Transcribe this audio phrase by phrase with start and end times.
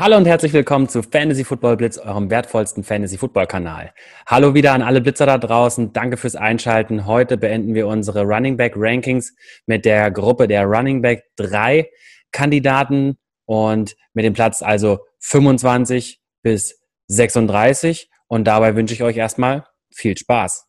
[0.00, 3.92] Hallo und herzlich willkommen zu Fantasy Football Blitz, eurem wertvollsten Fantasy Football Kanal.
[4.26, 5.92] Hallo wieder an alle Blitzer da draußen.
[5.92, 7.04] Danke fürs Einschalten.
[7.04, 9.34] Heute beenden wir unsere Running Back Rankings
[9.66, 11.90] mit der Gruppe der Running Back 3
[12.30, 18.08] Kandidaten und mit dem Platz also 25 bis 36.
[18.28, 20.67] Und dabei wünsche ich euch erstmal viel Spaß.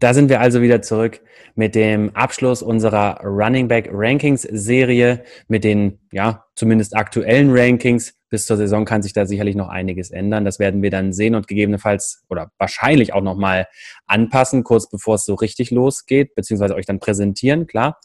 [0.00, 1.20] Da sind wir also wieder zurück
[1.54, 8.14] mit dem Abschluss unserer Running Back Rankings Serie, mit den, ja, zumindest aktuellen Rankings.
[8.30, 10.46] Bis zur Saison kann sich da sicherlich noch einiges ändern.
[10.46, 13.66] Das werden wir dann sehen und gegebenenfalls oder wahrscheinlich auch nochmal
[14.06, 18.00] anpassen, kurz bevor es so richtig losgeht, beziehungsweise euch dann präsentieren, klar.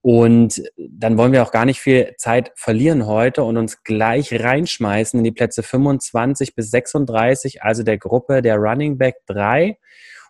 [0.00, 5.18] Und dann wollen wir auch gar nicht viel Zeit verlieren heute und uns gleich reinschmeißen
[5.18, 9.76] in die Plätze 25 bis 36, also der Gruppe der Running Back 3.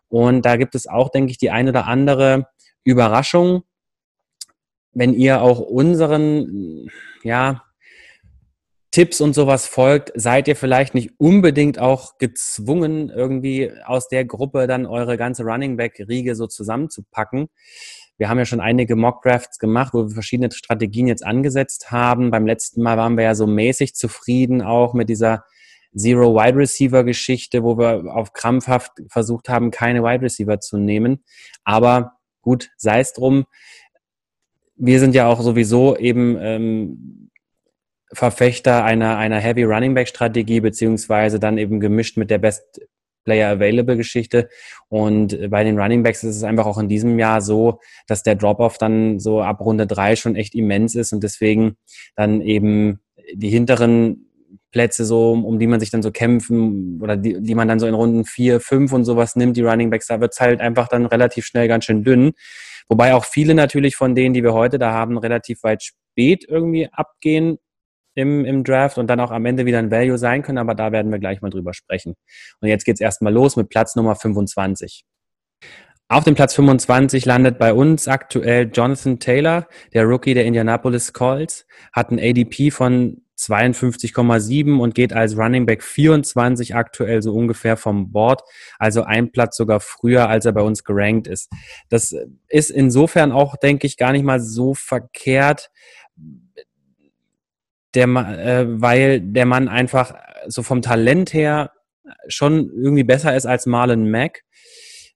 [0.09, 2.47] Und da gibt es auch, denke ich, die eine oder andere
[2.85, 3.62] Überraschung.
[4.93, 6.89] Wenn ihr auch unseren,
[7.23, 7.63] ja,
[8.97, 14.67] Tipps und sowas folgt, seid ihr vielleicht nicht unbedingt auch gezwungen, irgendwie aus der Gruppe
[14.67, 17.48] dann eure ganze Running Back-Riege so zusammenzupacken.
[18.17, 22.31] Wir haben ja schon einige Mock-Drafts gemacht, wo wir verschiedene Strategien jetzt angesetzt haben.
[22.31, 25.45] Beim letzten Mal waren wir ja so mäßig zufrieden auch mit dieser
[25.97, 31.25] Zero Wide Receiver Geschichte, wo wir auf krampfhaft versucht haben, keine Wide Receiver zu nehmen.
[31.64, 33.47] Aber gut, sei es drum.
[34.77, 37.30] Wir sind ja auch sowieso eben ähm,
[38.12, 42.80] Verfechter einer, einer Heavy Running Back Strategie, beziehungsweise dann eben gemischt mit der Best
[43.24, 44.48] Player Available Geschichte.
[44.89, 48.36] Und bei den Running Backs ist es einfach auch in diesem Jahr so, dass der
[48.36, 51.77] Drop-off dann so ab Runde drei schon echt immens ist und deswegen
[52.14, 53.01] dann eben
[53.35, 54.26] die hinteren
[54.77, 57.87] Plätze so, um die man sich dann so kämpfen oder die, die man dann so
[57.87, 60.87] in Runden vier, fünf und sowas nimmt, die Running Backs, da wird es halt einfach
[60.89, 62.33] dann relativ schnell ganz schön dünn.
[62.86, 66.91] Wobei auch viele natürlich von denen, die wir heute da haben, relativ weit spät irgendwie
[66.92, 67.57] abgehen
[68.15, 70.92] im, im Draft und dann auch am Ende wieder ein Value sein können, aber da
[70.92, 72.15] werden wir gleich mal drüber sprechen.
[72.61, 75.07] Und jetzt geht's erstmal los mit Platz Nummer 25.
[76.09, 81.67] Auf dem Platz 25 landet bei uns aktuell Jonathan Taylor, der Rookie der Indianapolis Colts,
[81.95, 88.13] hat ein ADP von 52,7 und geht als Running Back 24 aktuell so ungefähr vom
[88.13, 88.42] Board.
[88.79, 91.51] Also ein Platz sogar früher, als er bei uns gerankt ist.
[91.89, 92.14] Das
[92.48, 95.70] ist insofern auch, denke ich, gar nicht mal so verkehrt,
[97.95, 100.14] der, äh, weil der Mann einfach
[100.47, 101.73] so vom Talent her
[102.29, 104.42] schon irgendwie besser ist als Marlon Mack.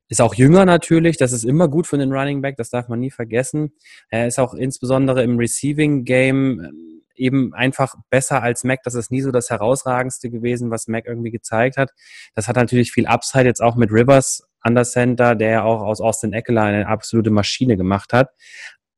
[0.08, 2.98] Ist auch jünger natürlich, das ist immer gut für den Running Back, das darf man
[2.98, 3.72] nie vergessen.
[4.08, 8.80] Er ist auch insbesondere im Receiving Game eben einfach besser als Mac.
[8.84, 11.90] Das ist nie so das herausragendste gewesen, was Mac irgendwie gezeigt hat.
[12.34, 15.82] Das hat natürlich viel Upside jetzt auch mit Rivers an der Center, der ja auch
[15.82, 18.30] aus Austin Eckler eine absolute Maschine gemacht hat.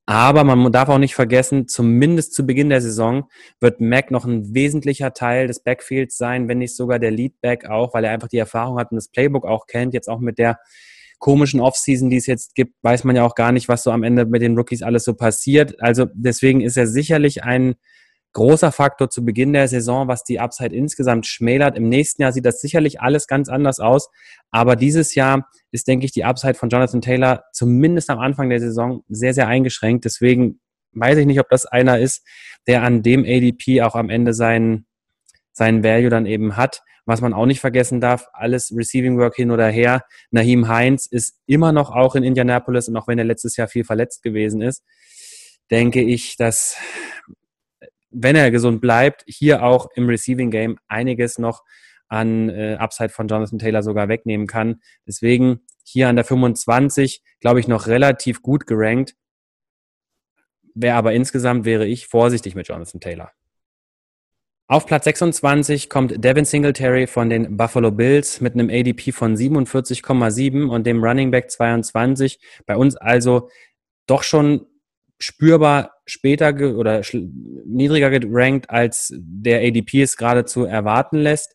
[0.07, 3.29] Aber man darf auch nicht vergessen, zumindest zu Beginn der Saison
[3.61, 7.95] wird Mac noch ein wesentlicher Teil des Backfields sein, wenn nicht sogar der Leadback auch,
[7.95, 10.59] weil er einfach die Erfahrung hat und das Playbook auch kennt, jetzt auch mit der
[11.21, 14.03] komischen Offseason, die es jetzt gibt, weiß man ja auch gar nicht, was so am
[14.03, 15.81] Ende mit den Rookies alles so passiert.
[15.81, 17.77] Also deswegen ist er sicherlich ein
[18.33, 21.77] großer Faktor zu Beginn der Saison, was die Upside insgesamt schmälert.
[21.77, 24.09] Im nächsten Jahr sieht das sicherlich alles ganz anders aus.
[24.51, 28.61] Aber dieses Jahr ist, denke ich, die Upside von Jonathan Taylor zumindest am Anfang der
[28.61, 30.05] Saison sehr, sehr eingeschränkt.
[30.05, 30.61] Deswegen
[30.93, 32.27] weiß ich nicht, ob das einer ist,
[32.67, 34.87] der an dem ADP auch am Ende seinen,
[35.53, 36.83] seinen Value dann eben hat.
[37.05, 40.05] Was man auch nicht vergessen darf, alles Receiving Work hin oder her.
[40.31, 43.85] Naheem Heinz ist immer noch auch in Indianapolis und auch wenn er letztes Jahr viel
[43.85, 44.85] verletzt gewesen ist,
[45.71, 46.77] denke ich, dass
[48.13, 51.63] wenn er gesund bleibt, hier auch im Receiving Game einiges noch
[52.09, 54.83] an äh, Upside von Jonathan Taylor sogar wegnehmen kann.
[55.07, 59.15] Deswegen hier an der 25, glaube ich, noch relativ gut gerankt.
[60.75, 63.33] Wäre aber insgesamt wäre ich vorsichtig mit Jonathan Taylor.
[64.69, 70.67] Auf Platz 26 kommt Devin Singletary von den Buffalo Bills mit einem ADP von 47,7
[70.67, 72.41] und dem Running Back 22.
[72.65, 73.51] Bei uns also
[74.07, 74.67] doch schon
[75.23, 77.03] spürbar später oder
[77.65, 81.55] niedriger gerankt, als der ADP es geradezu erwarten lässt.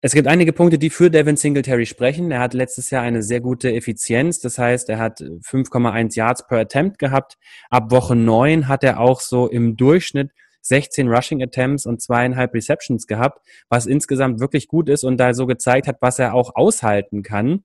[0.00, 2.30] Es gibt einige Punkte, die für Devin Singletary sprechen.
[2.30, 4.38] Er hat letztes Jahr eine sehr gute Effizienz.
[4.38, 7.38] Das heißt, er hat 5,1 Yards per Attempt gehabt.
[7.70, 10.30] Ab Woche 9 hat er auch so im Durchschnitt
[10.60, 15.46] 16 Rushing Attempts und zweieinhalb Receptions gehabt, was insgesamt wirklich gut ist und da so
[15.46, 17.64] gezeigt hat, was er auch aushalten kann.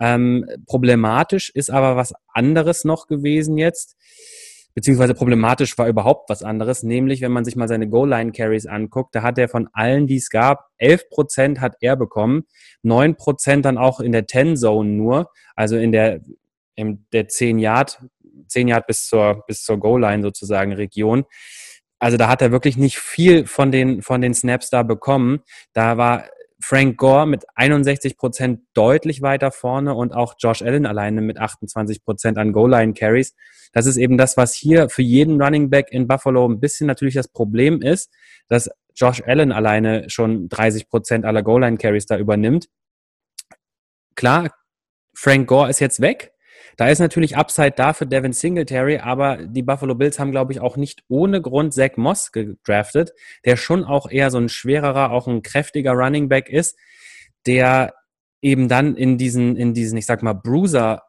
[0.00, 3.96] Ähm, problematisch ist aber was anderes noch gewesen jetzt
[4.78, 9.22] beziehungsweise problematisch war überhaupt was anderes, nämlich wenn man sich mal seine Goal-Line-Carries anguckt, da
[9.22, 12.44] hat er von allen, die es gab, 11 Prozent hat er bekommen,
[12.82, 16.20] 9 Prozent dann auch in der 10-Zone nur, also in der,
[16.76, 17.98] in der 10 Yard,
[18.46, 21.24] 10 Yard bis zur, bis zur Goal-Line sozusagen Region.
[21.98, 25.40] Also da hat er wirklich nicht viel von den, von den Snaps da bekommen.
[25.72, 26.26] Da war
[26.60, 32.02] Frank Gore mit 61 Prozent deutlich weiter vorne und auch Josh Allen alleine mit 28
[32.02, 33.34] Prozent an Goal-Line-Carries.
[33.72, 37.14] Das ist eben das, was hier für jeden Running Back in Buffalo ein bisschen natürlich
[37.14, 38.12] das Problem ist,
[38.48, 42.68] dass Josh Allen alleine schon 30 Prozent aller Goal-Line-Carries da übernimmt.
[44.16, 44.52] Klar,
[45.14, 46.32] Frank Gore ist jetzt weg.
[46.78, 50.60] Da ist natürlich Upside da für Devin Singletary, aber die Buffalo Bills haben, glaube ich,
[50.60, 53.12] auch nicht ohne Grund Zach Moss gedraftet,
[53.44, 56.78] der schon auch eher so ein schwererer, auch ein kräftiger Running Back ist,
[57.46, 57.94] der
[58.42, 61.02] eben dann in diesen, in diesen, ich sag mal, Bruiser,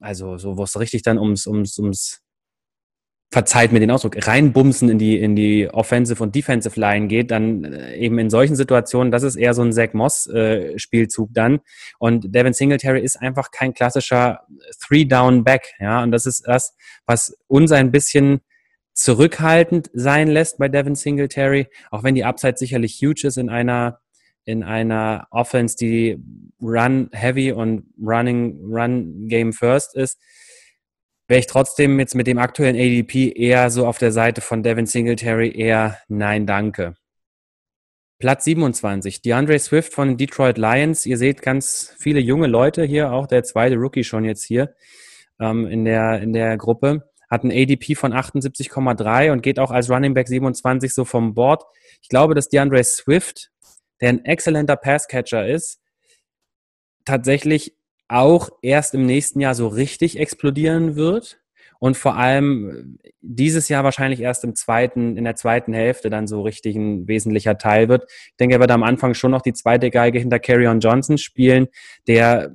[0.00, 2.22] also so, wo es richtig dann ums, ums, ums
[3.30, 7.64] verzeiht mir den Ausdruck, reinbumsen in die, in die Offensive und Defensive Line geht, dann
[7.64, 11.60] äh, eben in solchen Situationen, das ist eher so ein Zach Moss-Spielzug äh, dann.
[11.98, 14.40] Und Devin Singletary ist einfach kein klassischer
[14.80, 16.02] Three-Down-Back, ja.
[16.02, 16.74] Und das ist das,
[17.04, 18.40] was uns ein bisschen
[18.94, 24.00] zurückhaltend sein lässt bei Devin Singletary, auch wenn die Upside sicherlich huge ist in einer
[24.48, 26.22] in einer Offense, die
[26.62, 30.20] Run Heavy und Running Run Game First ist
[31.28, 34.86] wäre ich trotzdem jetzt mit dem aktuellen ADP eher so auf der Seite von Devin
[34.86, 36.94] Singletary eher nein, danke.
[38.18, 41.04] Platz 27, DeAndre Swift von Detroit Lions.
[41.04, 44.74] Ihr seht ganz viele junge Leute hier, auch der zweite Rookie schon jetzt hier
[45.38, 47.10] ähm, in, der, in der Gruppe.
[47.28, 51.64] Hat ein ADP von 78,3 und geht auch als Running Back 27 so vom Board.
[52.00, 53.50] Ich glaube, dass DeAndre Swift,
[54.00, 55.80] der ein exzellenter Passcatcher ist,
[57.04, 57.76] tatsächlich
[58.08, 61.40] auch erst im nächsten Jahr so richtig explodieren wird
[61.78, 66.42] und vor allem dieses Jahr wahrscheinlich erst im zweiten, in der zweiten Hälfte dann so
[66.42, 68.04] richtig ein wesentlicher Teil wird.
[68.08, 71.68] Ich denke, er wird am Anfang schon noch die zweite Geige hinter Carrion Johnson spielen,
[72.06, 72.52] der,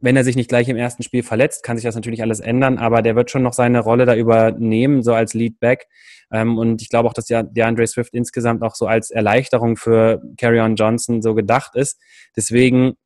[0.00, 2.78] wenn er sich nicht gleich im ersten Spiel verletzt, kann sich das natürlich alles ändern,
[2.78, 5.86] aber der wird schon noch seine Rolle da übernehmen, so als Leadback.
[6.30, 10.20] Ähm, und ich glaube auch, dass der Andre Swift insgesamt auch so als Erleichterung für
[10.36, 11.98] Carrion Johnson so gedacht ist.
[12.36, 12.96] Deswegen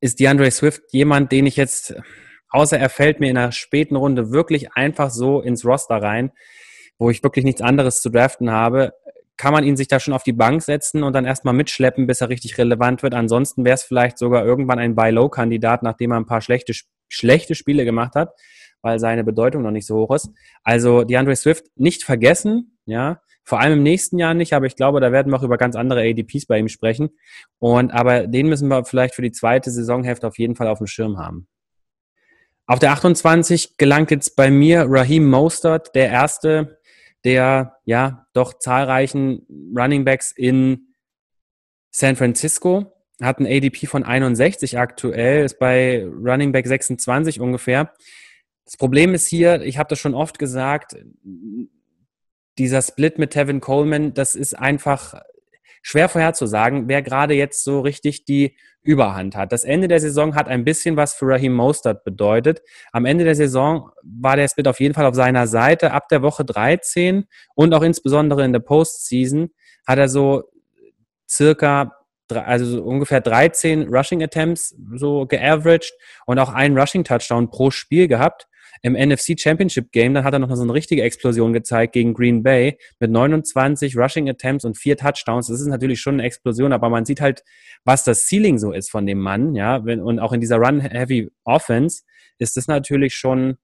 [0.00, 1.94] ist DeAndre Swift jemand, den ich jetzt,
[2.50, 6.32] außer er fällt mir in einer späten Runde wirklich einfach so ins Roster rein,
[6.98, 8.92] wo ich wirklich nichts anderes zu draften habe,
[9.36, 12.20] kann man ihn sich da schon auf die Bank setzen und dann erstmal mitschleppen, bis
[12.20, 13.14] er richtig relevant wird.
[13.14, 16.72] Ansonsten wäre es vielleicht sogar irgendwann ein Buy-Low-Kandidat, nachdem er ein paar schlechte,
[17.08, 18.32] schlechte Spiele gemacht hat,
[18.82, 20.30] weil seine Bedeutung noch nicht so hoch ist.
[20.64, 25.00] Also DeAndre Swift nicht vergessen, ja, vor allem im nächsten Jahr nicht, aber ich glaube,
[25.00, 27.08] da werden wir auch über ganz andere ADPs bei ihm sprechen.
[27.58, 30.86] Und aber den müssen wir vielleicht für die zweite Saisonhälfte auf jeden Fall auf dem
[30.86, 31.48] Schirm haben.
[32.66, 36.78] Auf der 28 gelangt jetzt bei mir Raheem Mostert, der erste
[37.24, 39.46] der ja doch zahlreichen
[39.76, 40.94] Running Backs in
[41.90, 42.92] San Francisco.
[43.20, 47.92] Hat ein ADP von 61 aktuell, ist bei Running Back 26 ungefähr.
[48.64, 50.94] Das Problem ist hier, ich habe das schon oft gesagt,
[52.58, 55.14] dieser Split mit Tevin Coleman, das ist einfach
[55.82, 59.52] schwer vorherzusagen, wer gerade jetzt so richtig die Überhand hat.
[59.52, 62.62] Das Ende der Saison hat ein bisschen was für Raheem Mostert bedeutet.
[62.92, 65.92] Am Ende der Saison war der Split auf jeden Fall auf seiner Seite.
[65.92, 69.50] Ab der Woche 13 und auch insbesondere in der Postseason
[69.86, 70.44] hat er so
[71.28, 71.92] circa
[72.30, 75.92] also so ungefähr 13 Rushing Attempts so geaveraged
[76.26, 78.46] und auch einen Rushing Touchdown pro Spiel gehabt
[78.82, 82.42] im NFC Championship Game, dann hat er noch so eine richtige Explosion gezeigt gegen Green
[82.42, 85.48] Bay mit 29 Rushing Attempts und vier Touchdowns.
[85.48, 87.42] Das ist natürlich schon eine Explosion, aber man sieht halt,
[87.84, 92.02] was das Ceiling so ist von dem Mann, ja, und auch in dieser Run-Heavy Offense
[92.38, 93.56] ist das natürlich schon,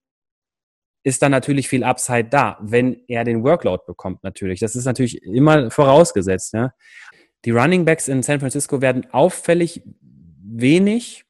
[1.02, 4.60] ist da natürlich viel Upside da, wenn er den Workload bekommt natürlich.
[4.60, 6.72] Das ist natürlich immer vorausgesetzt, ja.
[7.44, 9.82] Die Running Backs in San Francisco werden auffällig
[10.42, 11.24] wenig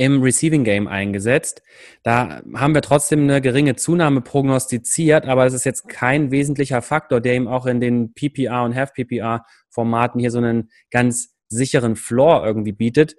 [0.00, 1.62] im Receiving Game eingesetzt.
[2.02, 7.20] Da haben wir trotzdem eine geringe Zunahme prognostiziert, aber es ist jetzt kein wesentlicher Faktor,
[7.20, 12.72] der ihm auch in den PPR und Half-PPR-Formaten hier so einen ganz sicheren Floor irgendwie
[12.72, 13.14] bietet.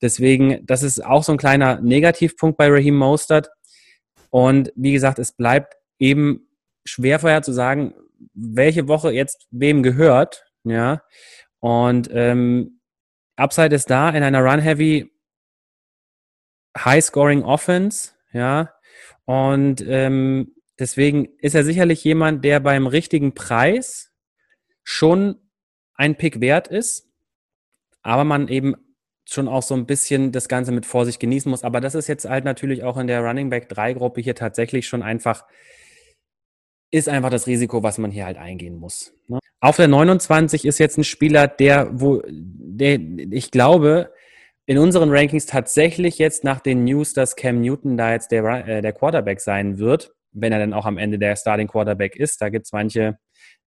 [0.00, 3.50] Deswegen, das ist auch so ein kleiner Negativpunkt bei Raheem Mostert.
[4.30, 6.48] Und wie gesagt, es bleibt eben
[6.86, 7.92] schwer vorher zu sagen,
[8.32, 10.46] welche Woche jetzt wem gehört.
[10.64, 11.02] Ja.
[11.60, 12.80] Und ähm,
[13.36, 15.12] Upside ist da in einer Run-Heavy
[16.76, 18.72] High-Scoring Offense, ja.
[19.24, 20.52] Und ähm,
[20.82, 24.10] Deswegen ist er sicherlich jemand, der beim richtigen Preis
[24.82, 25.36] schon
[25.94, 27.08] ein Pick wert ist,
[28.02, 28.74] aber man eben
[29.24, 31.62] schon auch so ein bisschen das Ganze mit Vorsicht genießen muss.
[31.62, 34.88] Aber das ist jetzt halt natürlich auch in der Running Back 3 Gruppe hier tatsächlich
[34.88, 35.44] schon einfach,
[36.90, 39.14] ist einfach das Risiko, was man hier halt eingehen muss.
[39.28, 39.38] Ne?
[39.60, 44.12] Auf der 29 ist jetzt ein Spieler, der, wo, der, ich glaube,
[44.66, 48.82] in unseren Rankings tatsächlich jetzt nach den News, dass Cam Newton da jetzt der, äh,
[48.82, 52.40] der Quarterback sein wird, wenn er dann auch am Ende der Starting Quarterback ist.
[52.40, 53.18] Da gibt es manche,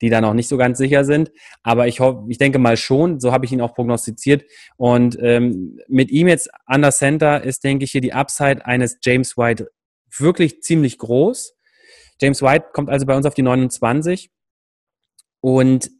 [0.01, 1.31] die da noch nicht so ganz sicher sind.
[1.63, 4.45] Aber ich hoffe, ich denke mal schon, so habe ich ihn auch prognostiziert.
[4.77, 8.97] Und ähm, mit ihm jetzt an der Center ist, denke ich, hier die Upside eines
[9.03, 9.69] James White
[10.17, 11.53] wirklich ziemlich groß.
[12.21, 14.31] James White kommt also bei uns auf die 29.
[15.41, 15.91] Und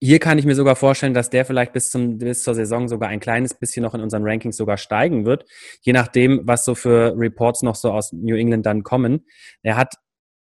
[0.00, 3.10] hier kann ich mir sogar vorstellen, dass der vielleicht bis, zum, bis zur Saison sogar
[3.10, 5.44] ein kleines bisschen noch in unseren Rankings sogar steigen wird,
[5.82, 9.26] je nachdem, was so für Reports noch so aus New England dann kommen.
[9.62, 9.94] Er hat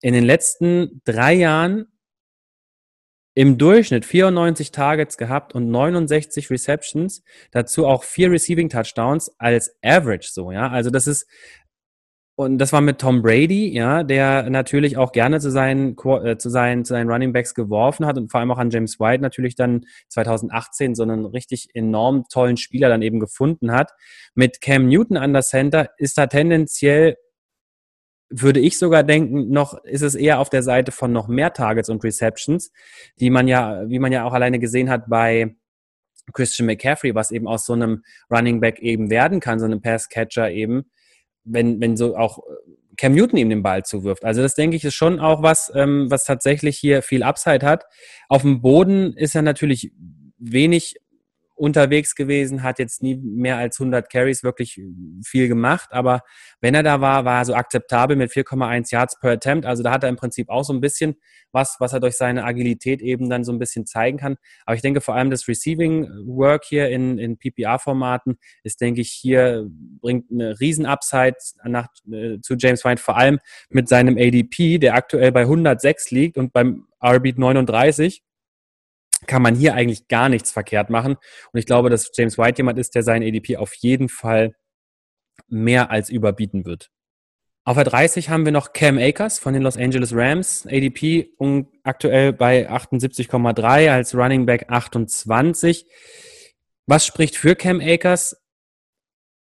[0.01, 1.86] in den letzten drei Jahren
[3.34, 10.29] im Durchschnitt 94 Targets gehabt und 69 Receptions, dazu auch vier Receiving Touchdowns als Average
[10.31, 10.70] so, ja.
[10.70, 11.27] Also das ist
[12.41, 16.50] und das war mit Tom Brady, ja, der natürlich auch gerne zu seinen, äh, zu
[16.50, 19.53] seinen, zu seinen Running Backs geworfen hat und vor allem auch an James White natürlich
[19.53, 23.91] dann 2018 so einen richtig enorm tollen Spieler dann eben gefunden hat.
[24.33, 27.15] Mit Cam Newton an der Center ist da tendenziell
[28.31, 31.89] würde ich sogar denken, noch ist es eher auf der Seite von noch mehr Targets
[31.89, 32.71] und Receptions,
[33.19, 35.53] die man ja, wie man ja auch alleine gesehen hat bei
[36.33, 40.10] Christian McCaffrey, was eben aus so einem Running Back eben werden kann, so einem Pass
[40.10, 40.89] Catcher eben,
[41.43, 42.41] wenn, wenn so auch äh,
[42.98, 44.24] Cam Newton ihm den Ball zuwirft.
[44.24, 47.86] Also das denke ich ist schon auch was, ähm, was tatsächlich hier viel Upside hat.
[48.29, 49.91] Auf dem Boden ist er natürlich
[50.38, 51.00] wenig
[51.62, 54.82] unterwegs gewesen, hat jetzt nie mehr als 100 Carries wirklich
[55.24, 56.24] viel gemacht, aber
[56.60, 59.68] wenn er da war, war er so akzeptabel mit 4,1 Yards per Attempt.
[59.68, 61.18] Also da hat er im Prinzip auch so ein bisschen
[61.51, 64.38] was, was er durch seine Agilität eben dann so ein bisschen zeigen kann.
[64.65, 69.12] Aber ich denke vor allem das Receiving Work hier in, in PPR-Formaten ist, denke ich,
[69.12, 69.70] hier
[70.01, 73.39] bringt eine riesen Upside nach, äh, zu James White, vor allem
[73.70, 78.24] mit seinem ADP, der aktuell bei 106 liegt und beim RB 39
[79.28, 81.16] kann man hier eigentlich gar nichts verkehrt machen.
[81.51, 84.56] Und ich glaube, dass James White jemand ist, der seinen ADP auf jeden Fall
[85.48, 86.90] mehr als überbieten wird.
[87.63, 91.30] Auf der 30 haben wir noch Cam Akers von den Los Angeles Rams, ADP
[91.84, 95.86] aktuell bei 78,3 als Running Back 28.
[96.88, 98.40] Was spricht für Cam Akers?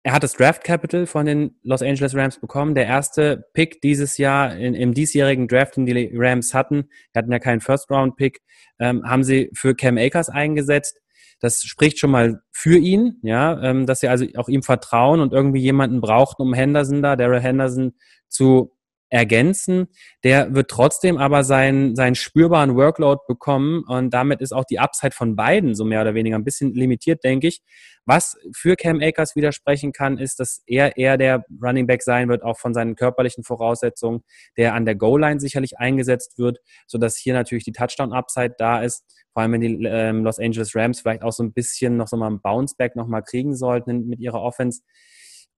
[0.02, 2.74] Er hat das Draft Capital von den Los Angeles Rams bekommen.
[2.74, 7.32] Der erste Pick dieses Jahr in, im diesjährigen Draft, den die Rams hatten, die hatten
[7.32, 8.40] ja keinen First-Round-Pick,
[8.78, 11.00] ähm, haben sie für Cam Akers eingesetzt.
[11.40, 15.32] Das spricht schon mal für ihn, ja, ähm, dass sie also auch ihm vertrauen und
[15.32, 17.94] irgendwie jemanden brauchten, um Henderson da, Daryl Henderson,
[18.28, 18.72] zu
[19.10, 19.88] ergänzen.
[20.24, 25.12] Der wird trotzdem aber seinen, seinen spürbaren Workload bekommen und damit ist auch die Upside
[25.12, 27.60] von beiden so mehr oder weniger ein bisschen limitiert, denke ich.
[28.06, 32.42] Was für Cam Akers widersprechen kann, ist, dass er eher der Running Back sein wird,
[32.42, 34.22] auch von seinen körperlichen Voraussetzungen,
[34.56, 39.04] der an der Goal-Line sicherlich eingesetzt wird, sodass hier natürlich die Touchdown-Upside da ist.
[39.32, 42.16] Vor allem, wenn die ähm, Los Angeles Rams vielleicht auch so ein bisschen noch so
[42.16, 44.80] mal ein Bounce-Back noch mal kriegen sollten mit ihrer Offense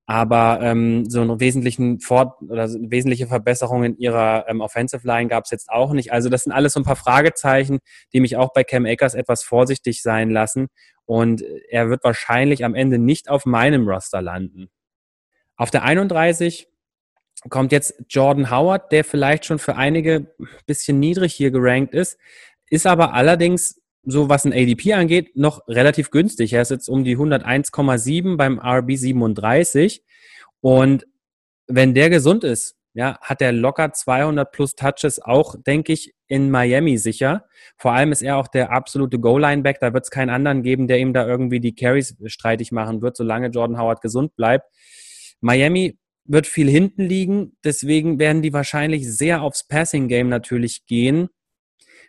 [0.06, 5.28] aber ähm, so einen wesentlichen Fort oder so wesentliche Verbesserung in ihrer ähm, Offensive Line
[5.28, 6.12] gab es jetzt auch nicht.
[6.12, 7.78] Also das sind alles so ein paar Fragezeichen,
[8.12, 10.68] die mich auch bei Cam Akers etwas vorsichtig sein lassen.
[11.04, 14.68] Und er wird wahrscheinlich am Ende nicht auf meinem Roster landen.
[15.56, 16.68] Auf der 31
[17.48, 20.34] kommt jetzt Jordan Howard, der vielleicht schon für einige
[20.66, 22.18] bisschen niedrig hier gerankt ist,
[22.68, 26.52] ist aber allerdings so was ein ADP angeht, noch relativ günstig.
[26.52, 30.02] Er ist jetzt um die 101,7 beim RB 37.
[30.60, 31.06] Und
[31.68, 36.50] wenn der gesund ist, ja, hat er locker 200 plus Touches auch, denke ich, in
[36.50, 37.46] Miami sicher.
[37.78, 39.78] Vor allem ist er auch der absolute Goal-Line-Back.
[39.80, 43.16] Da wird es keinen anderen geben, der ihm da irgendwie die Carries streitig machen wird,
[43.16, 44.66] solange Jordan Howard gesund bleibt.
[45.40, 47.56] Miami wird viel hinten liegen.
[47.64, 51.28] Deswegen werden die wahrscheinlich sehr aufs Passing-Game natürlich gehen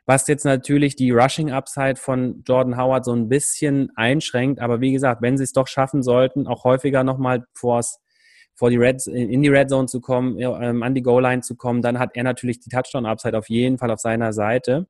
[0.05, 4.59] was jetzt natürlich die Rushing Upside von Jordan Howard so ein bisschen einschränkt.
[4.59, 7.99] Aber wie gesagt, wenn sie es doch schaffen sollten, auch häufiger nochmal vors
[8.55, 11.55] vor die Red, in die Red Zone zu kommen, ähm, an die Goal Line zu
[11.55, 14.87] kommen, dann hat er natürlich die Touchdown Upside auf jeden Fall auf seiner Seite.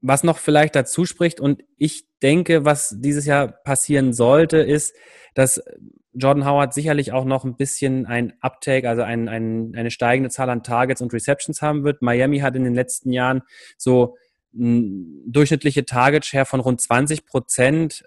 [0.00, 4.94] Was noch vielleicht dazu spricht und ich denke, was dieses Jahr passieren sollte, ist,
[5.34, 5.62] dass
[6.12, 10.48] Jordan Howard sicherlich auch noch ein bisschen ein Uptake, also ein, ein, eine steigende Zahl
[10.48, 12.02] an Targets und Receptions haben wird.
[12.02, 13.42] Miami hat in den letzten Jahren
[13.76, 14.16] so
[14.52, 18.04] durchschnittliche Target Share von rund 20 Prozent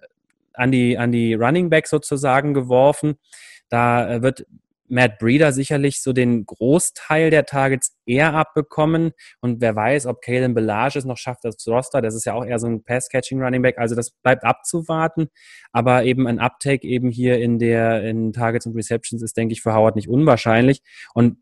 [0.54, 3.18] an die, an die Running Back sozusagen geworfen.
[3.70, 4.48] Da äh, wird
[4.90, 9.12] Matt Breeder sicherlich so den Großteil der Targets eher abbekommen.
[9.40, 12.02] Und wer weiß, ob Kalen Belage es noch schafft, das Roster.
[12.02, 13.78] Das ist ja auch eher so ein Pass-Catching Running Back.
[13.78, 15.30] Also das bleibt abzuwarten.
[15.72, 19.62] Aber eben ein Uptake eben hier in der, in Targets und Receptions ist, denke ich,
[19.62, 20.82] für Howard nicht unwahrscheinlich.
[21.14, 21.38] Und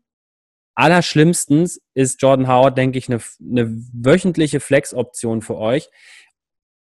[0.74, 5.88] allerschlimmstens ist Jordan Howard, denke ich, eine, eine wöchentliche Flex-Option für euch.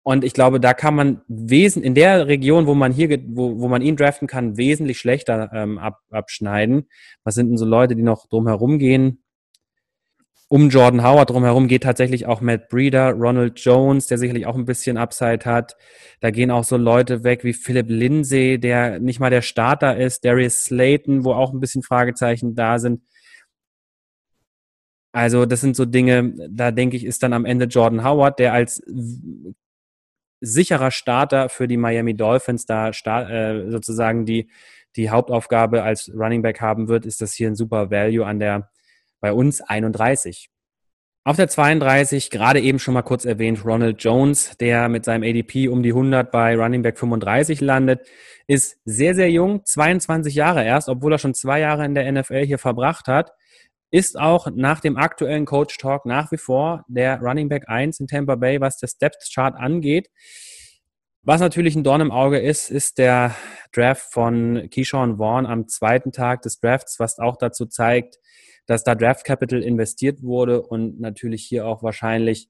[0.02, 3.69] Und ich glaube, da kann man wesen in der Region, wo man hier, wo, wo
[3.69, 6.88] man ihn draften kann, wesentlich schlechter ähm, ab, abschneiden.
[7.23, 9.23] Was sind denn so Leute, die noch drumherum gehen?
[10.49, 14.64] Um Jordan Howard drumherum geht tatsächlich auch Matt Breeder, Ronald Jones, der sicherlich auch ein
[14.64, 15.76] bisschen Upside hat.
[16.21, 20.25] Da gehen auch so Leute weg wie Philip Lindsay, der nicht mal der Starter ist,
[20.25, 23.02] Darius Slayton, wo auch ein bisschen Fragezeichen da sind.
[25.12, 28.52] Also das sind so Dinge, da denke ich, ist dann am Ende Jordan Howard, der
[28.52, 28.83] als
[30.40, 34.50] sicherer Starter für die Miami Dolphins da start, äh, sozusagen die,
[34.97, 38.70] die Hauptaufgabe als Running Back haben wird, ist das hier ein super Value an der
[39.20, 40.50] bei uns 31.
[41.23, 45.68] Auf der 32, gerade eben schon mal kurz erwähnt, Ronald Jones, der mit seinem ADP
[45.68, 48.09] um die 100 bei Running Back 35 landet,
[48.47, 52.47] ist sehr, sehr jung, 22 Jahre erst, obwohl er schon zwei Jahre in der NFL
[52.47, 53.32] hier verbracht hat
[53.90, 58.06] ist auch nach dem aktuellen Coach Talk nach wie vor der Running Back 1 in
[58.06, 60.09] Tampa Bay, was das Depth Chart angeht.
[61.23, 63.35] Was natürlich ein Dorn im Auge ist, ist der
[63.73, 68.18] Draft von Keyshawn Vaughn am zweiten Tag des Drafts, was auch dazu zeigt,
[68.66, 72.49] dass da Draft Capital investiert wurde und natürlich hier auch wahrscheinlich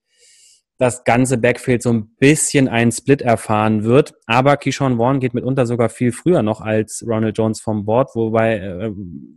[0.81, 4.15] das ganze Backfield so ein bisschen einen Split erfahren wird.
[4.25, 8.57] Aber Keyshawn Vaughn geht mitunter sogar viel früher noch als Ronald Jones vom Board, wobei,
[8.57, 8.91] äh,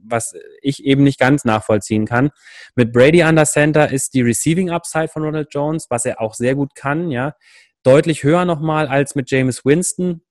[0.05, 2.29] was ich eben nicht ganz nachvollziehen kann.
[2.75, 6.33] Mit Brady an der Center ist die Receiving Upside von Ronald Jones, was er auch
[6.33, 7.33] sehr gut kann, ja,
[7.83, 10.21] deutlich höher nochmal als mit James Winston.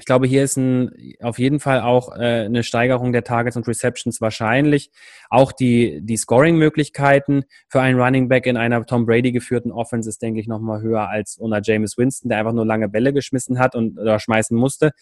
[0.00, 0.90] Ich glaube, hier ist ein,
[1.20, 4.90] auf jeden Fall auch äh, eine Steigerung der Targets und Receptions wahrscheinlich.
[5.28, 10.22] Auch die, die Scoring-Möglichkeiten für einen Running Back in einer Tom Brady geführten Offense ist,
[10.22, 13.74] denke ich, nochmal höher als unter James Winston, der einfach nur lange Bälle geschmissen hat
[13.74, 14.92] und oder schmeißen musste.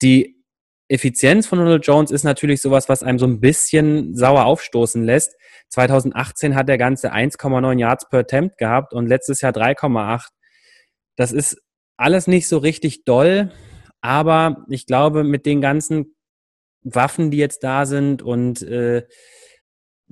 [0.00, 0.42] Die
[0.88, 5.36] Effizienz von Ronald Jones ist natürlich sowas, was einem so ein bisschen sauer aufstoßen lässt.
[5.68, 10.28] 2018 hat der ganze 1,9 Yards per Attempt gehabt und letztes Jahr 3,8.
[11.16, 11.60] Das ist
[11.98, 13.50] alles nicht so richtig doll.
[14.00, 16.14] Aber ich glaube, mit den ganzen
[16.82, 19.02] Waffen, die jetzt da sind und äh,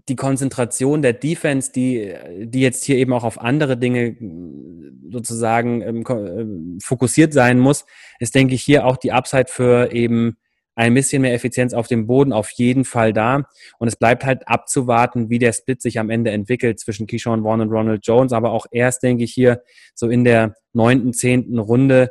[0.09, 4.16] die Konzentration der Defense, die, die jetzt hier eben auch auf andere Dinge
[5.11, 7.87] sozusagen ähm, äh, fokussiert sein muss,
[8.18, 10.37] ist, denke ich, hier auch die Upside für eben
[10.77, 13.44] ein bisschen mehr Effizienz auf dem Boden auf jeden Fall da.
[13.79, 17.61] Und es bleibt halt abzuwarten, wie der Split sich am Ende entwickelt zwischen Keyshawn Vaughn
[17.61, 18.33] und Ronald Jones.
[18.33, 19.62] Aber auch erst, denke ich, hier
[19.94, 22.11] so in der neunten, zehnten Runde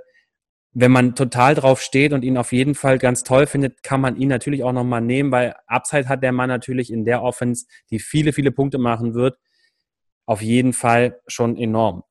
[0.73, 4.15] wenn man total drauf steht und ihn auf jeden Fall ganz toll findet, kann man
[4.17, 7.99] ihn natürlich auch nochmal nehmen, weil Upside hat der Mann natürlich in der Offense, die
[7.99, 9.37] viele, viele Punkte machen wird,
[10.25, 12.03] auf jeden Fall schon enorm.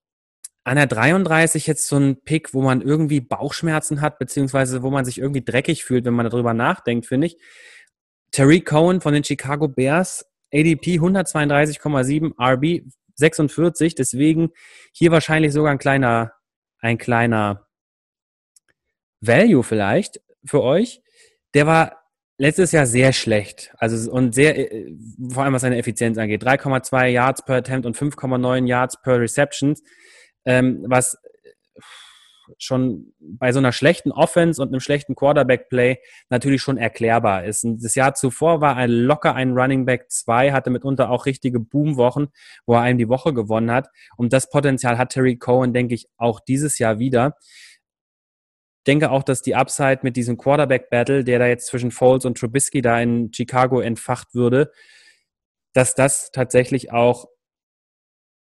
[0.65, 5.05] An der 33 jetzt so ein Pick, wo man irgendwie Bauchschmerzen hat, beziehungsweise wo man
[5.05, 7.39] sich irgendwie dreckig fühlt, wenn man darüber nachdenkt, finde ich.
[8.31, 12.85] Terry Cohen von den Chicago Bears, ADP 132,7, RB
[13.17, 14.51] 46, deswegen
[14.93, 16.33] hier wahrscheinlich sogar ein kleiner,
[16.79, 17.67] ein kleiner
[19.23, 21.01] Value vielleicht für euch,
[21.55, 22.03] der war
[22.39, 23.73] letztes Jahr sehr schlecht.
[23.79, 24.93] Also und sehr, äh,
[25.31, 26.43] vor allem was seine Effizienz angeht.
[26.43, 29.83] 3,2 Yards per Attempt und 5,9 Yards per Receptions,
[30.45, 31.17] ähm, was
[32.59, 37.65] schon bei so einer schlechten Offense und einem schlechten Quarterback-Play natürlich schon erklärbar ist.
[37.65, 42.29] Das Jahr zuvor war er locker ein Running Back 2, hatte mitunter auch richtige Boomwochen,
[42.67, 43.89] wo er einem die Woche gewonnen hat.
[44.17, 47.37] Und das Potenzial hat Terry Cohen, denke ich, auch dieses Jahr wieder
[48.87, 52.83] denke auch, dass die Upside mit diesem Quarterback-Battle, der da jetzt zwischen Foles und Trubisky
[52.83, 54.73] da in Chicago entfacht würde,
[55.73, 57.29] dass das tatsächlich auch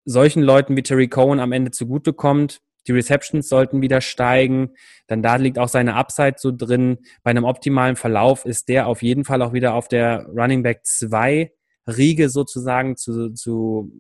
[0.05, 2.61] solchen Leuten wie Terry Cohen am Ende zugutekommt.
[2.87, 4.75] Die Receptions sollten wieder steigen.
[5.09, 6.99] Dann da liegt auch seine Upside so drin.
[7.25, 10.87] Bei einem optimalen Verlauf ist der auf jeden Fall auch wieder auf der Running Back
[10.87, 11.53] 2
[11.89, 13.91] Riege sozusagen zu, zu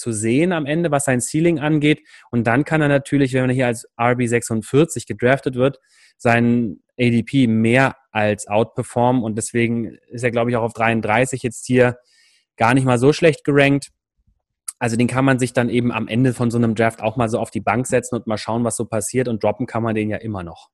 [0.00, 2.02] zu sehen am Ende, was sein Ceiling angeht.
[2.30, 5.78] Und dann kann er natürlich, wenn er hier als RB46 gedraftet wird,
[6.16, 9.22] seinen ADP mehr als outperformen.
[9.22, 11.98] Und deswegen ist er, glaube ich, auch auf 33 jetzt hier
[12.56, 13.90] gar nicht mal so schlecht gerankt.
[14.78, 17.28] Also den kann man sich dann eben am Ende von so einem Draft auch mal
[17.28, 19.28] so auf die Bank setzen und mal schauen, was so passiert.
[19.28, 20.70] Und droppen kann man den ja immer noch.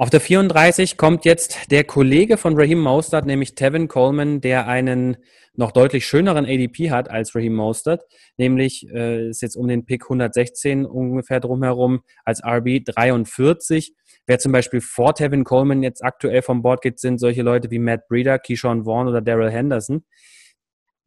[0.00, 5.18] Auf der 34 kommt jetzt der Kollege von Raheem Mostert, nämlich Tevin Coleman, der einen
[5.52, 8.04] noch deutlich schöneren ADP hat als Raheem Mostert,
[8.38, 13.92] nämlich äh, ist jetzt um den Pick 116 ungefähr drumherum als RB 43.
[14.24, 17.78] Wer zum Beispiel vor Tevin Coleman jetzt aktuell vom Board geht, sind solche Leute wie
[17.78, 20.06] Matt Breeder, Keyshawn Vaughn oder Daryl Henderson,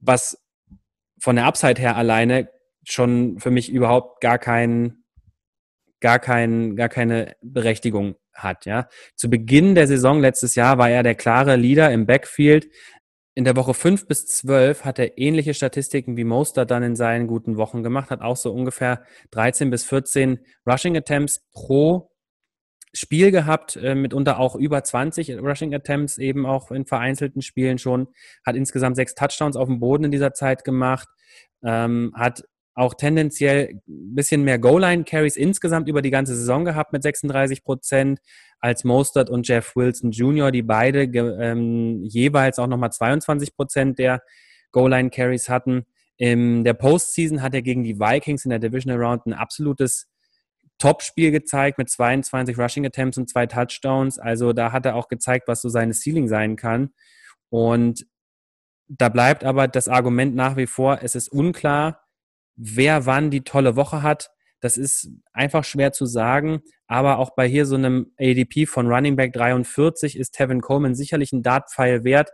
[0.01, 0.37] was
[1.19, 2.47] von der Upside her alleine
[2.83, 5.02] schon für mich überhaupt gar kein
[6.03, 8.65] gar, kein, gar keine Berechtigung hat.
[8.65, 8.89] Ja.
[9.15, 12.67] Zu Beginn der Saison letztes Jahr war er der klare Leader im Backfield.
[13.35, 17.25] In der Woche 5 bis 12 hat er ähnliche Statistiken wie Moster dann in seinen
[17.25, 20.39] guten Wochen gemacht, hat auch so ungefähr 13 bis 14
[20.69, 22.11] Rushing Attempts pro
[22.93, 28.07] Spiel gehabt, äh, mitunter auch über 20 Rushing Attempts, eben auch in vereinzelten Spielen schon,
[28.45, 31.07] hat insgesamt sechs Touchdowns auf dem Boden in dieser Zeit gemacht,
[31.63, 32.43] ähm, hat
[32.75, 38.19] auch tendenziell ein bisschen mehr Goal-Line-Carries insgesamt über die ganze Saison gehabt mit 36 Prozent
[38.59, 44.23] als Mostert und Jeff Wilson Jr., die beide ähm, jeweils auch nochmal 22 Prozent der
[44.71, 45.85] Goal-Line-Carries hatten.
[46.17, 50.09] In der Postseason hat er gegen die Vikings in der Divisional Round ein absolutes
[50.79, 54.19] Top-Spiel gezeigt mit 22 Rushing Attempts und zwei Touchdowns.
[54.19, 56.91] Also da hat er auch gezeigt, was so seine Ceiling sein kann.
[57.49, 58.05] Und
[58.87, 62.02] da bleibt aber das Argument nach wie vor, es ist unklar,
[62.55, 66.61] wer wann die tolle Woche hat, das ist einfach schwer zu sagen.
[66.87, 71.33] Aber auch bei hier so einem ADP von Running Back 43 ist Tevin Coleman sicherlich
[71.33, 72.31] ein Dartpfeil wert,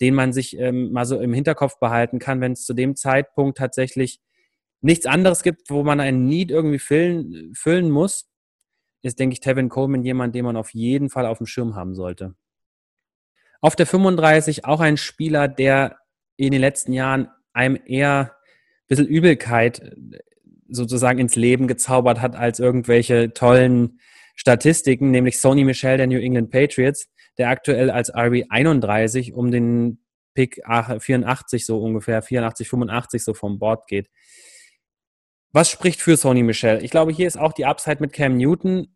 [0.00, 3.58] den man sich ähm, mal so im Hinterkopf behalten kann, wenn es zu dem Zeitpunkt
[3.58, 4.20] tatsächlich
[4.80, 8.28] nichts anderes gibt, wo man einen Need irgendwie füllen, füllen muss,
[9.02, 11.94] ist, denke ich, Tevin Coleman jemand, den man auf jeden Fall auf dem Schirm haben
[11.94, 12.34] sollte.
[13.60, 15.98] Auf der 35 auch ein Spieler, der
[16.36, 18.36] in den letzten Jahren einem eher
[18.88, 20.18] bisschen Übelkeit äh,
[20.68, 24.00] sozusagen ins Leben gezaubert hat als irgendwelche tollen
[24.34, 30.00] Statistiken, nämlich Sony Michel der New England Patriots, der aktuell als RB 31 um den
[30.34, 34.08] Pick 84 so ungefähr, 84, 85 so vom Board geht.
[35.52, 36.84] Was spricht für Sony Michel?
[36.84, 38.94] Ich glaube, hier ist auch die Upside mit Cam Newton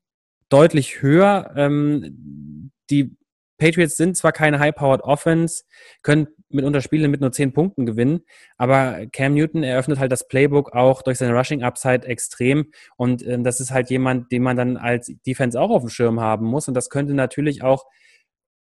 [0.48, 1.52] deutlich höher.
[1.56, 3.16] Ähm, die
[3.62, 5.62] Patriots sind zwar keine High-Powered Offense,
[6.02, 8.22] können mitunter Spiele mit nur zehn Punkten gewinnen,
[8.56, 12.72] aber Cam Newton eröffnet halt das Playbook auch durch seine Rushing-Upside extrem.
[12.96, 16.20] Und äh, das ist halt jemand, den man dann als Defense auch auf dem Schirm
[16.20, 16.66] haben muss.
[16.66, 17.86] Und das könnte natürlich auch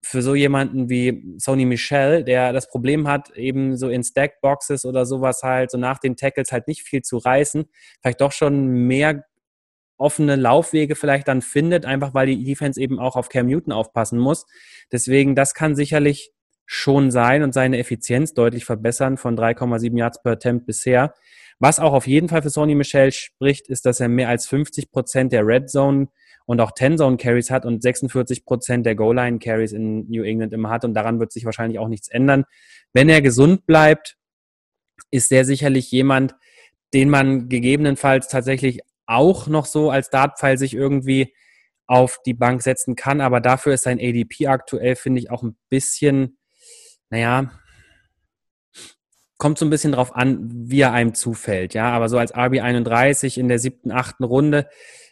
[0.01, 5.05] für so jemanden wie Sony Michel, der das Problem hat, eben so in Stack-Boxes oder
[5.05, 7.65] sowas halt, so nach den Tackles halt nicht viel zu reißen,
[8.01, 9.25] vielleicht doch schon mehr
[9.97, 14.19] offene Laufwege vielleicht dann findet, einfach weil die Defense eben auch auf Cam Newton aufpassen
[14.19, 14.45] muss.
[14.91, 16.31] Deswegen, das kann sicherlich
[16.65, 21.13] schon sein und seine Effizienz deutlich verbessern von 3,7 Yards per Attempt bisher.
[21.59, 24.91] Was auch auf jeden Fall für Sony Michel spricht, ist, dass er mehr als 50
[24.91, 26.09] Prozent der Red Zone
[26.45, 30.23] und auch 10 Zone Carries hat und 46 Prozent der Goal Line Carries in New
[30.23, 32.43] England immer hat und daran wird sich wahrscheinlich auch nichts ändern.
[32.93, 34.17] Wenn er gesund bleibt,
[35.09, 36.35] ist er sicherlich jemand,
[36.93, 41.33] den man gegebenenfalls tatsächlich auch noch so als Dartpfeil sich irgendwie
[41.87, 43.21] auf die Bank setzen kann.
[43.21, 46.37] Aber dafür ist sein ADP aktuell, finde ich, auch ein bisschen,
[47.09, 47.51] naja,
[49.37, 51.73] kommt so ein bisschen drauf an, wie er einem zufällt.
[51.73, 54.67] Ja, aber so als RB31 in der siebten, achten Runde,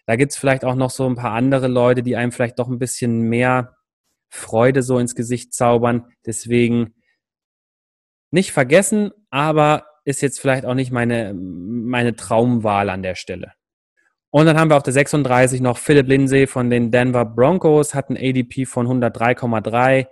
[0.05, 2.79] da gibt's vielleicht auch noch so ein paar andere Leute, die einem vielleicht doch ein
[2.79, 3.75] bisschen mehr
[4.29, 6.11] Freude so ins Gesicht zaubern.
[6.25, 6.95] Deswegen
[8.31, 13.53] nicht vergessen, aber ist jetzt vielleicht auch nicht meine, meine Traumwahl an der Stelle.
[14.35, 18.09] Und dann haben wir auf der 36 noch Philip Lindsay von den Denver Broncos, hat
[18.09, 20.07] ein ADP von 103,3,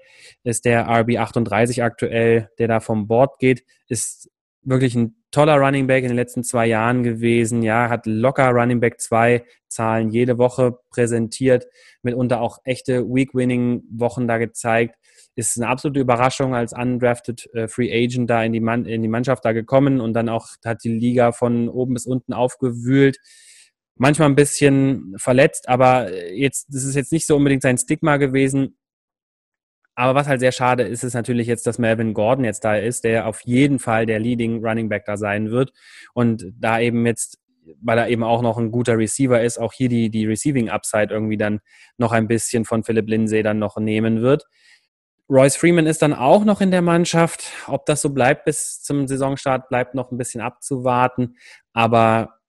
[0.46, 4.32] ist der RB 38 aktuell, der da vom Board geht, ist
[4.62, 7.64] wirklich ein toller Running Back in den letzten zwei Jahren gewesen.
[7.64, 11.68] Ja, hat locker Running Back 2 Zahlen jede Woche präsentiert,
[12.02, 14.96] mitunter auch echte Week-Winning-Wochen da gezeigt.
[15.36, 19.10] Ist eine absolute Überraschung als undrafted äh, Free Agent da in die, Mann, in die
[19.10, 23.18] Mannschaft da gekommen und dann auch hat die Liga von oben bis unten aufgewühlt
[23.96, 28.78] manchmal ein bisschen verletzt, aber jetzt, das ist jetzt nicht so unbedingt sein Stigma gewesen.
[29.96, 33.04] Aber was halt sehr schade ist, ist natürlich jetzt, dass Melvin Gordon jetzt da ist,
[33.04, 35.72] der auf jeden Fall der Leading Running Back da sein wird.
[36.16, 37.38] Und da eben jetzt,
[37.80, 41.14] weil er eben auch noch ein guter Receiver ist, auch hier die, die Receiving Upside
[41.14, 41.60] irgendwie dann
[41.98, 44.46] noch ein bisschen von Philip Lindsay dann noch nehmen wird.
[45.30, 47.46] Royce Freeman ist dann auch noch in der Mannschaft.
[47.68, 51.38] Ob das so bleibt bis zum Saisonstart, bleibt noch ein bisschen abzuwarten.
[51.72, 52.40] Aber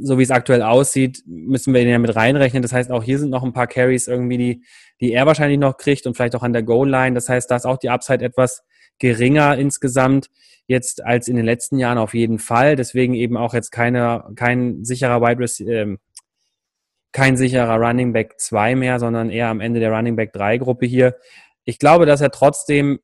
[0.00, 2.62] so wie es aktuell aussieht, müssen wir ihn ja mit reinrechnen.
[2.62, 4.64] Das heißt, auch hier sind noch ein paar Carries irgendwie, die,
[5.00, 7.14] die er wahrscheinlich noch kriegt und vielleicht auch an der Goal-Line.
[7.14, 8.62] Das heißt, da ist auch die Upside etwas
[8.98, 10.30] geringer insgesamt
[10.66, 12.76] jetzt als in den letzten Jahren auf jeden Fall.
[12.76, 15.96] Deswegen eben auch jetzt keine, kein sicherer Wide Receiver, äh,
[17.12, 20.86] kein sicherer Running Back 2 mehr, sondern eher am Ende der Running Back 3 Gruppe
[20.86, 21.16] hier.
[21.64, 23.00] Ich glaube, dass er trotzdem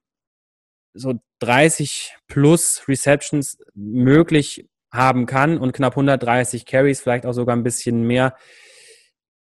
[0.94, 7.62] so 30 plus Receptions möglich haben kann und knapp 130 Carries, vielleicht auch sogar ein
[7.62, 8.34] bisschen mehr.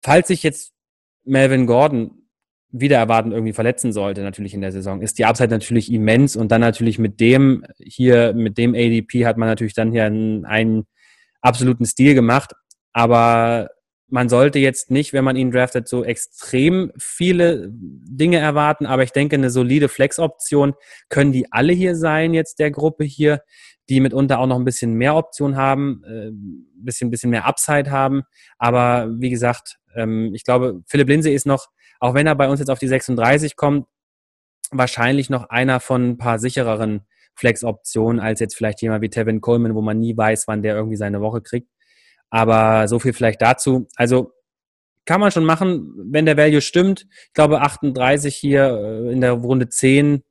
[0.03, 0.73] Falls sich jetzt
[1.23, 2.25] Melvin Gordon
[2.71, 6.51] wieder erwarten irgendwie verletzen sollte, natürlich in der Saison, ist die Upside natürlich immens und
[6.51, 10.85] dann natürlich mit dem hier, mit dem ADP hat man natürlich dann hier einen, einen
[11.41, 12.53] absoluten Stil gemacht.
[12.91, 13.69] Aber
[14.07, 18.85] man sollte jetzt nicht, wenn man ihn draftet, so extrem viele Dinge erwarten.
[18.85, 20.73] Aber ich denke, eine solide Flex-Option
[21.09, 23.41] können die alle hier sein, jetzt der Gruppe hier,
[23.89, 26.31] die mitunter auch noch ein bisschen mehr Optionen haben, ein äh,
[26.83, 28.23] bisschen, bisschen mehr Upside haben.
[28.57, 31.69] Aber wie gesagt, ähm, ich glaube, Philipp Lindsay ist noch
[31.99, 33.87] auch wenn er bei uns jetzt auf die 36 kommt,
[34.71, 37.01] wahrscheinlich noch einer von ein paar sichereren
[37.35, 40.97] Flex-Optionen als jetzt vielleicht jemand wie Tevin Coleman, wo man nie weiß, wann der irgendwie
[40.97, 41.69] seine Woche kriegt.
[42.29, 43.87] Aber so viel vielleicht dazu.
[43.95, 44.33] Also
[45.05, 47.05] kann man schon machen, wenn der Value stimmt.
[47.27, 50.23] Ich glaube, 38 hier äh, in der Runde 10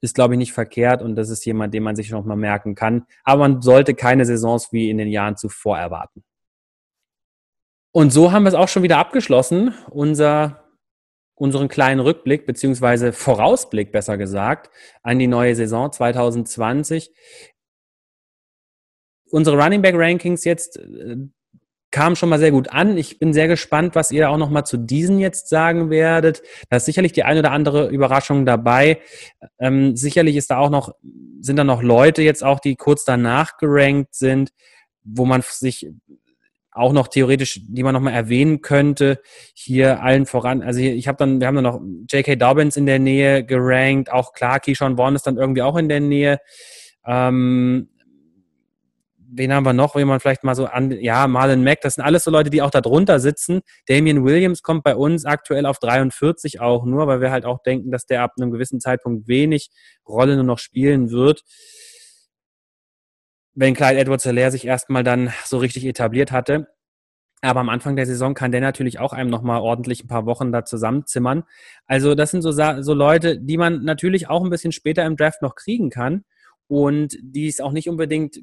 [0.00, 2.74] ist, glaube ich, nicht verkehrt und das ist jemand, den man sich noch mal merken
[2.74, 3.06] kann.
[3.24, 6.24] Aber man sollte keine Saisons wie in den Jahren zuvor erwarten.
[7.92, 10.64] Und so haben wir es auch schon wieder abgeschlossen, unser,
[11.34, 14.70] unseren kleinen Rückblick, beziehungsweise Vorausblick, besser gesagt,
[15.02, 17.12] an die neue Saison 2020.
[19.30, 20.80] Unsere Running Back Rankings jetzt
[21.90, 22.96] kamen schon mal sehr gut an.
[22.96, 26.42] Ich bin sehr gespannt, was ihr auch noch mal zu diesen jetzt sagen werdet.
[26.68, 29.00] Da ist sicherlich die eine oder andere Überraschung dabei.
[29.58, 30.94] Ähm, sicherlich ist da auch noch,
[31.40, 34.50] sind da noch Leute jetzt auch, die kurz danach gerankt sind,
[35.02, 35.90] wo man sich
[36.72, 39.20] auch noch theoretisch, die man nochmal erwähnen könnte,
[39.54, 42.36] hier allen voran, also hier, ich habe dann, wir haben dann noch J.K.
[42.36, 46.00] Dobbins in der Nähe gerankt, auch klar, Keyshawn Vaughn ist dann irgendwie auch in der
[46.00, 46.38] Nähe.
[47.04, 47.88] Ähm,
[49.32, 52.04] wen haben wir noch, wenn man vielleicht mal so an, ja, Marlon Mack, das sind
[52.04, 53.60] alles so Leute, die auch da drunter sitzen.
[53.86, 57.90] Damian Williams kommt bei uns aktuell auf 43 auch nur, weil wir halt auch denken,
[57.90, 59.70] dass der ab einem gewissen Zeitpunkt wenig
[60.06, 61.42] Rolle nur noch spielen wird
[63.54, 66.68] wenn Clyde Edwards Hilaire sich erstmal dann so richtig etabliert hatte.
[67.42, 70.52] Aber am Anfang der Saison kann der natürlich auch einem nochmal ordentlich ein paar Wochen
[70.52, 71.44] da zusammenzimmern.
[71.86, 75.40] Also das sind so, so Leute, die man natürlich auch ein bisschen später im Draft
[75.40, 76.24] noch kriegen kann
[76.68, 78.40] und die es auch nicht unbedingt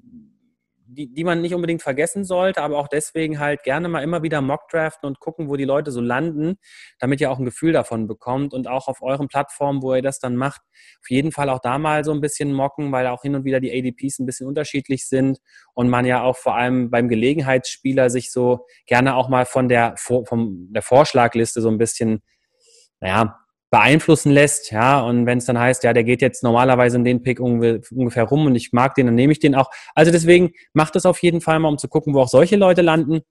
[0.89, 4.41] die, die man nicht unbedingt vergessen sollte, aber auch deswegen halt gerne mal immer wieder
[4.41, 6.57] Mockdraften und gucken, wo die Leute so landen,
[6.99, 10.19] damit ihr auch ein Gefühl davon bekommt und auch auf euren Plattformen, wo ihr das
[10.19, 10.61] dann macht,
[11.01, 13.59] auf jeden Fall auch da mal so ein bisschen mocken, weil auch hin und wieder
[13.59, 15.39] die ADPs ein bisschen unterschiedlich sind
[15.73, 19.95] und man ja auch vor allem beim Gelegenheitsspieler sich so gerne auch mal von der,
[19.97, 22.21] von der Vorschlagliste so ein bisschen,
[22.99, 27.03] naja, beeinflussen lässt, ja, und wenn es dann heißt, ja, der geht jetzt normalerweise in
[27.03, 29.69] den Pick ungefähr rum und ich mag den, dann nehme ich den auch.
[29.93, 32.81] Also deswegen macht es auf jeden Fall mal, um zu gucken, wo auch solche Leute
[32.81, 33.21] landen.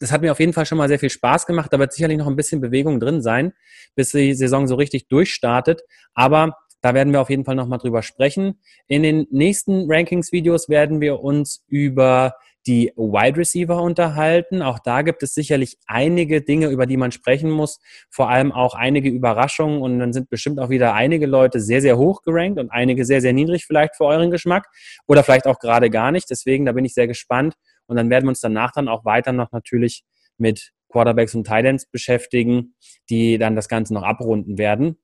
[0.00, 1.72] Das hat mir auf jeden Fall schon mal sehr viel Spaß gemacht.
[1.72, 3.52] Da wird sicherlich noch ein bisschen Bewegung drin sein,
[3.94, 5.82] bis die Saison so richtig durchstartet.
[6.14, 8.60] Aber da werden wir auf jeden Fall nochmal drüber sprechen.
[8.88, 12.34] In den nächsten Rankings-Videos werden wir uns über
[12.66, 14.62] die Wide Receiver unterhalten.
[14.62, 17.78] Auch da gibt es sicherlich einige Dinge, über die man sprechen muss,
[18.10, 21.98] vor allem auch einige Überraschungen und dann sind bestimmt auch wieder einige Leute sehr, sehr
[21.98, 24.66] hoch gerankt und einige sehr, sehr niedrig vielleicht für euren Geschmack
[25.06, 26.30] oder vielleicht auch gerade gar nicht.
[26.30, 27.54] Deswegen, da bin ich sehr gespannt
[27.86, 30.04] und dann werden wir uns danach dann auch weiter noch natürlich
[30.38, 32.74] mit Quarterbacks und Titans beschäftigen,
[33.10, 34.96] die dann das Ganze noch abrunden werden.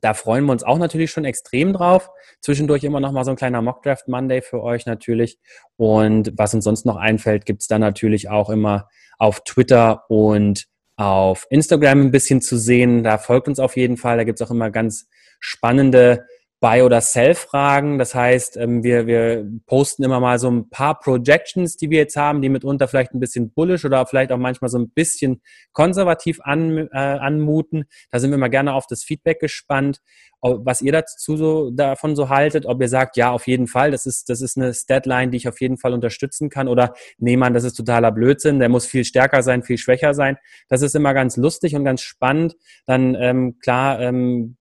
[0.00, 2.10] Da freuen wir uns auch natürlich schon extrem drauf.
[2.40, 5.38] Zwischendurch immer noch mal so ein kleiner Mockdraft Monday für euch natürlich.
[5.76, 11.46] Und was uns sonst noch einfällt, gibt's dann natürlich auch immer auf Twitter und auf
[11.50, 13.02] Instagram ein bisschen zu sehen.
[13.02, 14.16] Da folgt uns auf jeden Fall.
[14.16, 15.08] Da gibt's auch immer ganz
[15.40, 16.26] spannende
[16.60, 17.98] Buy- oder Sell-Fragen.
[17.98, 22.16] Das heißt, ähm, wir, wir posten immer mal so ein paar Projections, die wir jetzt
[22.16, 25.40] haben, die mitunter vielleicht ein bisschen bullish oder vielleicht auch manchmal so ein bisschen
[25.72, 27.84] konservativ an, äh, anmuten.
[28.10, 30.00] Da sind wir mal gerne auf das Feedback gespannt,
[30.42, 34.06] was ihr dazu so, davon so haltet, ob ihr sagt, ja, auf jeden Fall, das
[34.06, 37.52] ist, das ist eine Statline, die ich auf jeden Fall unterstützen kann oder nee, man,
[37.52, 40.38] das ist totaler Blödsinn, der muss viel stärker sein, viel schwächer sein.
[40.68, 42.56] Das ist immer ganz lustig und ganz spannend.
[42.86, 44.56] Dann, ähm, klar, ähm,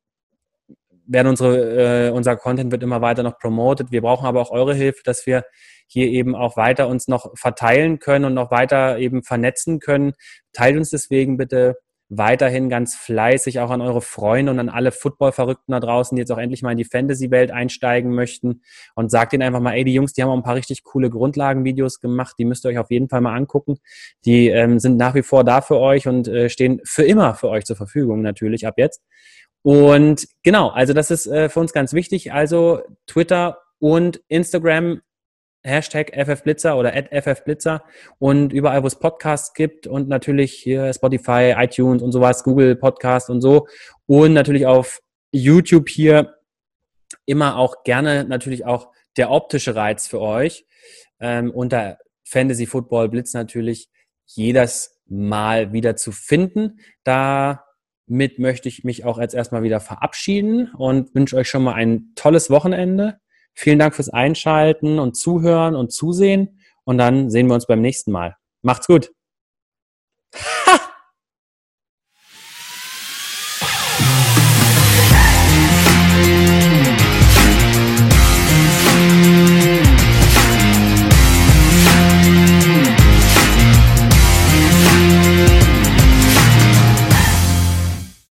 [1.10, 3.91] werden unsere, äh, unser Content wird immer weiter noch promoted.
[3.91, 5.43] Wir brauchen aber auch eure Hilfe, dass wir
[5.88, 10.13] hier eben auch weiter uns noch verteilen können und noch weiter eben vernetzen können.
[10.54, 11.78] Teilt uns deswegen bitte
[12.10, 16.32] weiterhin ganz fleißig auch an eure Freunde und an alle Football-Verrückten da draußen, die jetzt
[16.32, 18.62] auch endlich mal in die Fantasy-Welt einsteigen möchten
[18.95, 21.12] und sagt ihnen einfach mal, ey, die Jungs, die haben auch ein paar richtig coole
[21.12, 23.78] Grundlagenvideos gemacht, die müsst ihr euch auf jeden Fall mal angucken.
[24.26, 27.50] Die ähm, sind nach wie vor da für euch und äh, stehen für immer für
[27.50, 29.04] euch zur Verfügung natürlich ab jetzt.
[29.62, 32.32] Und genau, also das ist äh, für uns ganz wichtig.
[32.32, 35.02] Also Twitter und Instagram
[35.62, 37.84] Hashtag FFBlitzer oder FFBlitzer
[38.17, 43.30] und überall, wo es Podcasts gibt und natürlich hier Spotify, iTunes und sowas, Google Podcast
[43.30, 43.67] und so
[44.06, 46.36] und natürlich auf YouTube hier
[47.26, 50.65] immer auch gerne natürlich auch der optische Reiz für euch.
[51.19, 53.89] Ähm, unter Fantasy Football Blitz natürlich
[54.26, 56.80] jedes Mal wieder zu finden
[58.10, 62.12] mit möchte ich mich auch jetzt erstmal wieder verabschieden und wünsche euch schon mal ein
[62.15, 63.19] tolles Wochenende.
[63.54, 66.60] Vielen Dank fürs Einschalten und Zuhören und Zusehen.
[66.84, 68.36] Und dann sehen wir uns beim nächsten Mal.
[68.62, 69.12] Macht's gut.
[70.36, 70.80] Ha!